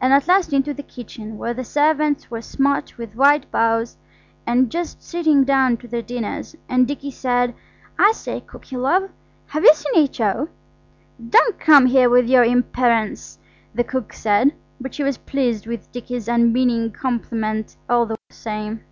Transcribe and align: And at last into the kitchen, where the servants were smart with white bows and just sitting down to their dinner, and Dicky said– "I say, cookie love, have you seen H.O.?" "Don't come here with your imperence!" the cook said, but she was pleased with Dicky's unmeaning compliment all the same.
And 0.00 0.12
at 0.12 0.28
last 0.28 0.52
into 0.52 0.72
the 0.72 0.84
kitchen, 0.84 1.38
where 1.38 1.52
the 1.52 1.64
servants 1.64 2.30
were 2.30 2.40
smart 2.40 2.96
with 2.98 3.16
white 3.16 3.50
bows 3.50 3.96
and 4.46 4.70
just 4.70 5.02
sitting 5.02 5.42
down 5.42 5.76
to 5.78 5.88
their 5.88 6.02
dinner, 6.02 6.40
and 6.68 6.86
Dicky 6.86 7.10
said– 7.10 7.52
"I 7.98 8.12
say, 8.12 8.40
cookie 8.42 8.76
love, 8.76 9.10
have 9.48 9.64
you 9.64 9.74
seen 9.74 10.04
H.O.?" 10.04 10.48
"Don't 11.30 11.58
come 11.58 11.86
here 11.86 12.08
with 12.08 12.28
your 12.28 12.44
imperence!" 12.44 13.40
the 13.74 13.82
cook 13.82 14.12
said, 14.12 14.54
but 14.80 14.94
she 14.94 15.02
was 15.02 15.18
pleased 15.18 15.66
with 15.66 15.90
Dicky's 15.90 16.28
unmeaning 16.28 16.92
compliment 16.92 17.74
all 17.90 18.06
the 18.06 18.14
same. 18.30 18.84